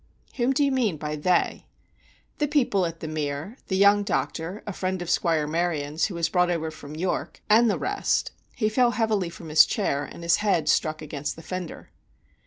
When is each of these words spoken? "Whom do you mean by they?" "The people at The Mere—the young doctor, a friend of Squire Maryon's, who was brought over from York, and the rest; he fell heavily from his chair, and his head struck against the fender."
"Whom 0.37 0.51
do 0.51 0.63
you 0.65 0.71
mean 0.71 0.97
by 0.97 1.15
they?" 1.15 1.67
"The 2.39 2.47
people 2.47 2.87
at 2.87 3.01
The 3.01 3.07
Mere—the 3.07 3.77
young 3.77 4.01
doctor, 4.01 4.63
a 4.65 4.73
friend 4.73 4.99
of 4.99 5.11
Squire 5.11 5.45
Maryon's, 5.45 6.05
who 6.05 6.15
was 6.15 6.27
brought 6.27 6.49
over 6.49 6.71
from 6.71 6.95
York, 6.95 7.39
and 7.51 7.69
the 7.69 7.77
rest; 7.77 8.31
he 8.55 8.67
fell 8.67 8.89
heavily 8.97 9.29
from 9.29 9.49
his 9.49 9.63
chair, 9.63 10.03
and 10.03 10.23
his 10.23 10.37
head 10.37 10.67
struck 10.67 11.03
against 11.03 11.35
the 11.35 11.43
fender." 11.43 11.91